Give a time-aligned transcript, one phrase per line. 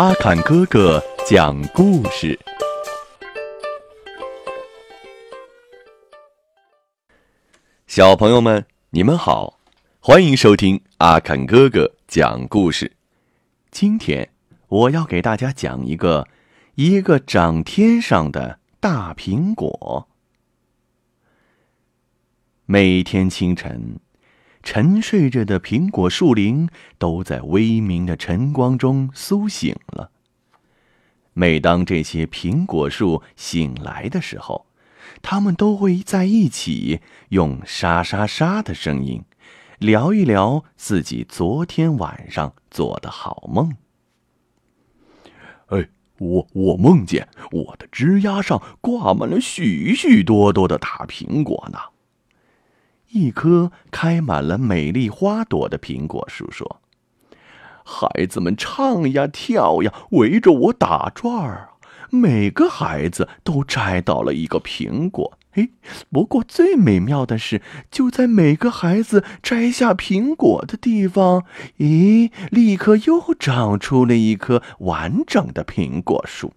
[0.00, 2.40] 阿坎哥哥讲故事。
[7.86, 9.58] 小朋友们，你们好，
[10.00, 12.90] 欢迎收听阿坎哥哥讲故事。
[13.70, 14.30] 今天
[14.68, 16.26] 我要给大家讲一个
[16.76, 20.08] 一个长天上的大苹果。
[22.64, 24.00] 每天清晨。
[24.62, 26.68] 沉睡着的苹果树林
[26.98, 30.10] 都在微明的晨光中苏醒了。
[31.32, 34.66] 每当这些苹果树醒来的时候，
[35.22, 37.00] 它们都会在一起
[37.30, 39.24] 用沙沙沙的声音，
[39.78, 43.76] 聊一聊自己昨天晚上做的好梦。
[45.68, 45.88] 哎，
[46.18, 51.78] 我我梦见我的枝丫上挂满了许许多多的大苹果呢。
[53.12, 56.80] 一棵开满了美丽花朵的苹果树说
[57.84, 61.70] ：“孩子们唱呀跳呀，围着我打转儿，
[62.10, 65.36] 每个孩子都摘到了一个苹果。
[65.52, 65.70] 嘿，
[66.12, 71.44] 不过最美妙的是，就在每个孩子摘下苹果的地方，
[71.78, 76.52] 咦，立刻又长出了一棵完整的苹果树。”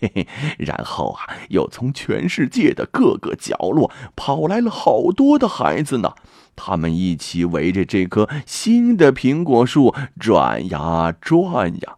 [0.00, 6.14] 嘿嘿，然后啊，又从全世界的各个角落跑来了好多的孩子呢。
[6.54, 11.96] 他们一起围着这棵新的苹果树转呀转呀。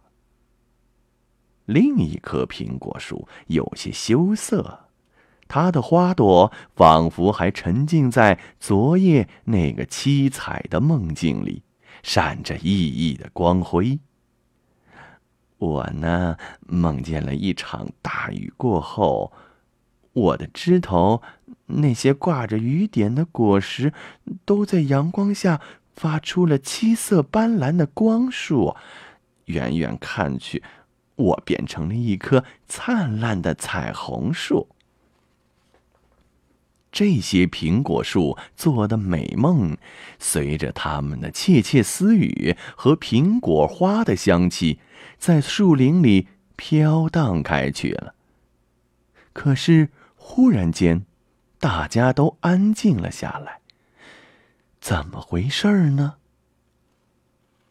[1.65, 4.87] 另一棵苹果树有些羞涩，
[5.47, 11.63] 它的花朵仿佛还沉浸在昨夜那个七彩的梦境里，
[12.03, 13.99] 闪着熠熠的光辉。
[15.59, 19.31] 我呢，梦见了一场大雨过后，
[20.13, 21.21] 我的枝头
[21.67, 23.93] 那些挂着雨点的果实，
[24.45, 25.61] 都在阳光下
[25.93, 28.75] 发出了七色斑斓的光束。
[29.45, 30.63] 远远看去，
[31.15, 34.67] 我变成了一棵灿烂的彩虹树。
[36.91, 39.77] 这些苹果树做的美梦，
[40.17, 44.79] 随着它们的窃窃私语和苹果花的香气。
[45.17, 48.15] 在树林里飘荡开去了。
[49.33, 51.05] 可是忽然间，
[51.59, 53.59] 大家都安静了下来。
[54.79, 56.15] 怎么回事呢？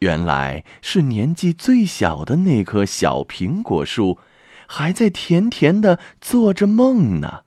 [0.01, 4.19] 原来是年纪最小的那棵小苹果树，
[4.67, 7.45] 还在甜甜的做着梦呢。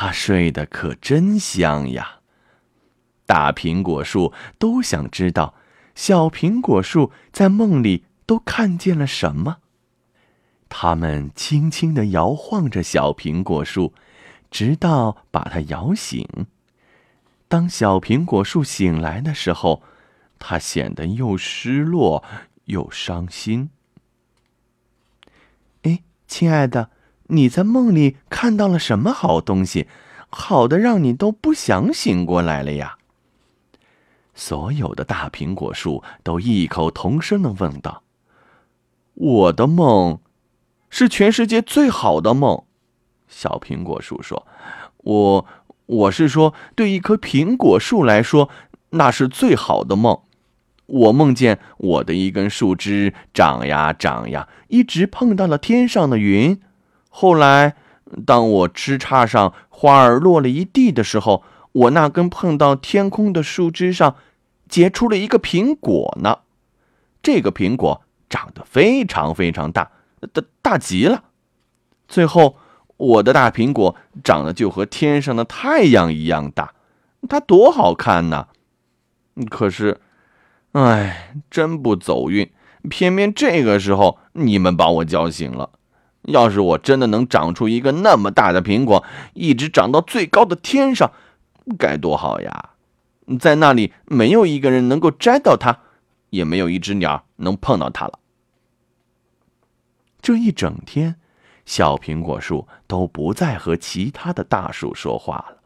[0.00, 2.20] 它睡得可真香呀！
[3.26, 5.56] 大苹果树都想知道，
[5.96, 8.04] 小苹果树在梦里。
[8.24, 9.56] 都看见了什么？
[10.68, 13.92] 他们轻轻的摇晃着小苹果树，
[14.52, 16.28] 直到把它摇醒。
[17.48, 19.82] 当小苹果树醒来的时候，
[20.38, 22.22] 它显得又失落
[22.66, 23.70] 又伤心。
[25.82, 26.90] 哎，亲爱的，
[27.28, 29.86] 你在梦里看到了什么好东西？
[30.30, 32.98] 好的，让你都不想醒过来了呀？
[34.34, 38.02] 所有的大苹果树都异口同声的问道。
[39.14, 40.20] 我的梦，
[40.90, 42.62] 是全世界最好的梦。
[43.26, 44.46] 小苹果树说
[44.98, 45.46] ：“我，
[45.86, 48.48] 我是说，对一棵苹果树来说，
[48.90, 50.20] 那是最好的梦。
[50.86, 56.60] 我梦见我的一根树枝长呀长呀，一直碰到了天上的云。
[57.18, 57.74] 后来，
[58.24, 61.42] 当我枝杈上花儿落了一地的时候，
[61.72, 64.14] 我那根碰到天空的树枝上，
[64.68, 66.38] 结出了一个苹果呢。
[67.22, 69.90] 这个苹果。”长得非常非常大，
[70.34, 71.24] 大大极了。
[72.06, 72.58] 最后，
[72.98, 76.74] 我的大苹果长得就和天上的太阳一样大，
[77.26, 78.48] 它多好看呐！
[79.48, 79.98] 可是，
[80.72, 82.50] 哎，真不走运，
[82.90, 85.70] 偏偏这个时候你们把我叫醒了。
[86.22, 91.10] 要是我真的能长出一个那么大的苹果，一直长到最高的天上，
[91.78, 92.70] 该多好呀！
[93.38, 95.80] 在那里，没有一个人能够摘到它。
[96.30, 98.18] 也没有一只鸟能碰到它了。
[100.20, 101.16] 这一整天，
[101.64, 105.56] 小苹果树都不再和其他的大树说话了，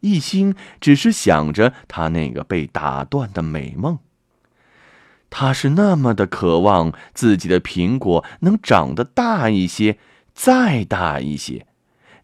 [0.00, 3.98] 一心只是想着它那个被打断的美梦。
[5.36, 9.98] 他是那么的渴望自己的苹果能长得大一些，
[10.32, 11.66] 再大一些，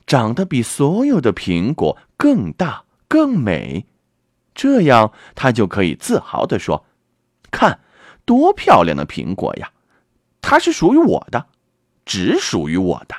[0.06, 3.84] 长得比所有的苹果更大、更美，
[4.54, 6.84] 这样他就可以自豪地说。
[7.50, 7.80] 看，
[8.24, 9.72] 多漂亮的苹果呀！
[10.40, 11.48] 它是属于我的，
[12.04, 13.16] 只属于我的。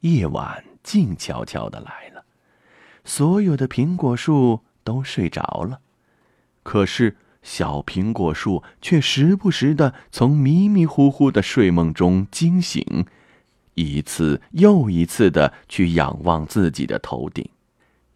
[0.00, 2.24] 夜晚静悄悄的来了，
[3.04, 5.80] 所有的苹果树都睡着了，
[6.62, 13.06] 可是小苹果树却时不时的从迷迷糊糊的睡梦中惊醒，
[13.74, 17.48] 一次又一次的去仰望自己的头顶。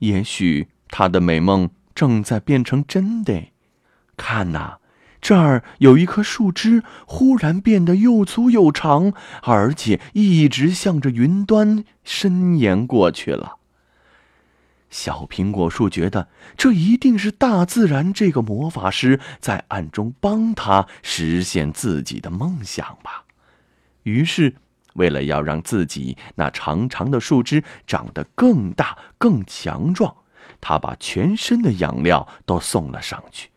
[0.00, 3.44] 也许他的美梦正在变成真的。
[4.16, 4.76] 看呐，
[5.22, 13.56] 这儿有一棵树枝，忽然变得又粗又长，而且一直向着云端伸延过去了。
[14.94, 23.24] 小苹果树觉得这一定是大自然这个魔法师在暗中帮他实现自己的梦想吧。
[24.04, 24.54] 于是，
[24.92, 30.14] 为了要让自己那长长的树枝长得更大、更强壮，
[30.60, 33.50] 他把全身的养料都送了上去。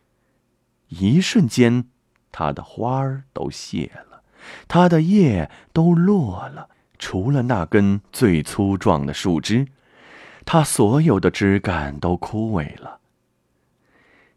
[0.87, 1.85] 一瞬间，
[2.31, 4.23] 它的花儿都谢了，
[4.67, 9.67] 它的叶都落了，除了那根最粗壮的树枝。
[10.49, 13.01] 它所有的枝干都枯萎了，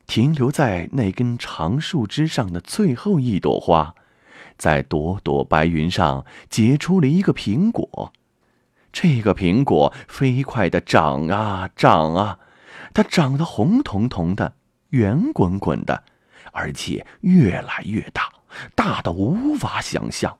[0.09, 3.95] 停留在那根长树枝上的最后一朵花，
[4.59, 8.12] 在朵朵白云上结出了一个苹果。
[8.93, 12.41] 这个苹果飞快的长啊长啊，
[12.93, 14.55] 它长得红彤彤的、
[14.89, 16.03] 圆滚滚的，
[16.51, 18.33] 而且越来越大，
[18.75, 20.37] 大的无法想象。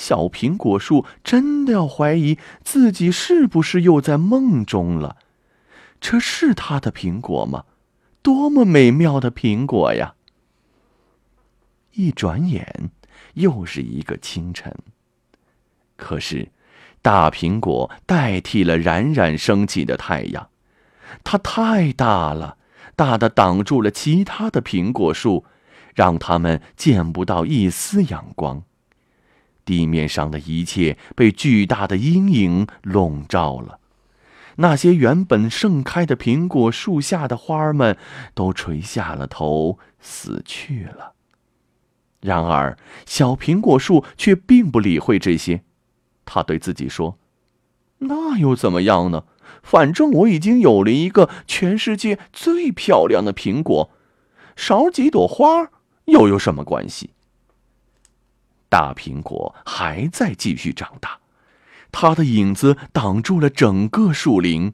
[0.00, 5.18] 小苹果树真的要怀疑自己是不是又在梦中了？
[6.00, 7.66] 这是他的苹果吗？
[8.22, 10.14] 多么美妙的苹果呀！
[11.92, 12.90] 一转眼，
[13.34, 14.74] 又是一个清晨。
[15.96, 16.50] 可是，
[17.02, 20.48] 大苹果代替了冉冉升起的太阳，
[21.22, 22.56] 它太大了，
[22.96, 25.44] 大的挡住了其他的苹果树，
[25.94, 28.62] 让它们见不到一丝阳光。
[29.70, 33.78] 地面上的一切被巨大的阴影笼罩了，
[34.56, 37.96] 那些原本盛开的苹果树下的花儿们
[38.34, 41.12] 都垂下了头，死去了。
[42.20, 42.76] 然而，
[43.06, 45.62] 小苹果树却并不理会这些，
[46.24, 47.16] 他对自己说
[47.98, 49.22] ：“那又怎么样呢？
[49.62, 53.92] 反正我已经有了一个全世界最漂亮的苹果，
[54.56, 55.70] 少几朵花
[56.06, 57.10] 又有什么关系？”
[58.70, 61.18] 大苹果还在继续长大，
[61.92, 64.72] 它的影子挡住了整个树林，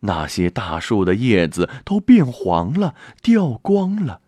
[0.00, 4.20] 那些大树的叶子都变黄了，掉光了，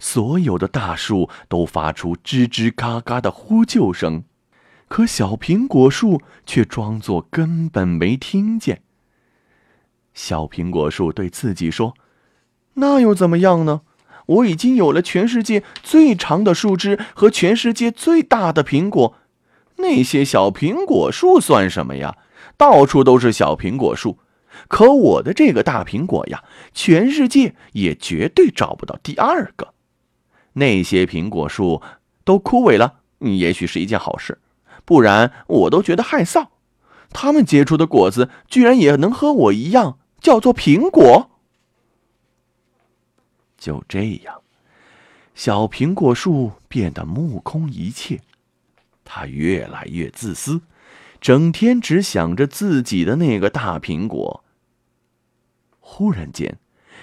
[0.00, 4.24] 所有的大树都发出吱吱嘎嘎的呼救声，
[4.88, 8.82] 可小苹果树却装作根本没听见。
[10.12, 11.94] 小苹果树对自己说
[12.74, 13.82] ：“那又怎么样呢？”
[14.30, 19.16] 我已经有了全世界最长的树枝和全世界最大的苹果，
[19.76, 22.16] 那些小苹果树算什么呀？
[22.56, 24.18] 到处都是小苹果树，
[24.68, 29.74] 可我的这个大苹果呀，全世界也绝对找不到第二个。
[30.52, 31.82] 那些苹果树
[32.24, 34.38] 都枯萎了，也许是一件好事，
[34.84, 36.46] 不然我都觉得害臊。
[37.10, 41.29] 它们结出的果子居然也能和我一样叫做苹果。
[43.60, 44.40] 就这样，
[45.34, 48.20] 小苹果树变得目空一切，
[49.04, 50.62] 它越来越自私，
[51.20, 54.42] 整天只想着自己的那个大苹果。
[55.78, 56.58] 忽然间，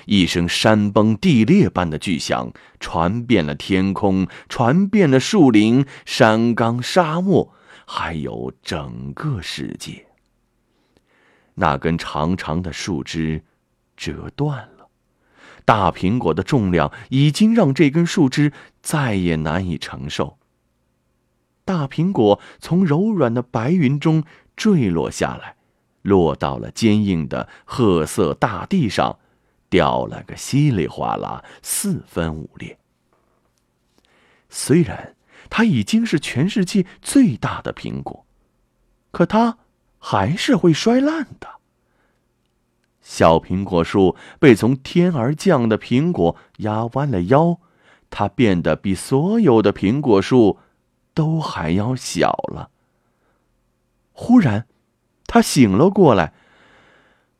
[0.05, 7.53] 一声山崩地裂般的巨响传遍了天空，传遍了树林、山冈、沙漠，
[7.85, 10.07] 还有整个世界。
[11.53, 13.43] 那根长长的树枝
[13.95, 14.76] 折断了。
[15.67, 20.37] 大苹果的重量已经让这根树枝再也难以承受。
[21.65, 24.23] 大苹果从柔软的白云中
[24.55, 25.57] 坠落下来，
[26.03, 29.19] 落到了坚硬的褐色大地上，
[29.69, 32.79] 掉了个稀里哗啦，四分五裂。
[34.47, 35.17] 虽然
[35.49, 38.25] 它已经是全世界最大的苹果，
[39.11, 39.57] 可它
[39.99, 41.56] 还是会摔烂的。
[43.09, 47.57] 小苹果树被从天而降的苹果压弯了腰，
[48.09, 50.59] 它变得比所有的苹果树
[51.13, 52.69] 都还要小了。
[54.11, 54.67] 忽然，
[55.25, 56.33] 他醒了过来。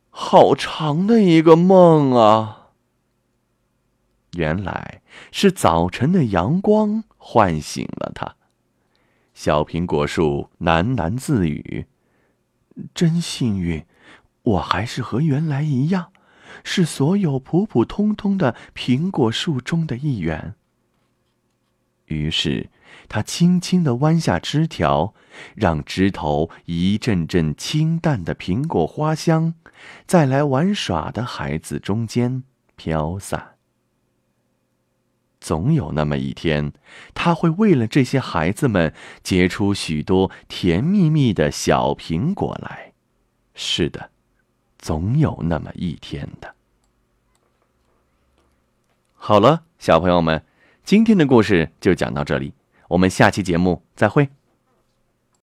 [0.10, 2.70] 好长的一个梦啊！
[4.38, 5.02] 原来
[5.34, 8.38] 是早晨的阳光唤醒了他。
[9.34, 11.88] 小苹果树喃喃自语
[12.96, 13.86] ：“真幸运。”
[14.48, 16.12] 我还是和原来一样，
[16.64, 20.56] 是所有普普通通的苹果树中的一员。
[22.06, 22.70] 于是，
[23.10, 25.14] 他轻轻的弯下枝条，
[25.56, 29.56] 让枝头一阵阵清淡的苹果花香，
[30.06, 32.44] 在来玩耍的孩子中间
[32.78, 33.56] 飘散。
[35.42, 36.72] 总有那么一天，
[37.14, 42.94] 他会为了这些孩子们结出许多甜蜜蜜的小苹果来。
[43.54, 44.12] 是的，
[44.78, 46.54] 总有那么一天的。
[49.14, 50.44] 好了，小朋友们，
[50.84, 52.54] 今天的故事就讲到这里，
[52.88, 54.30] 我们下期节目再会。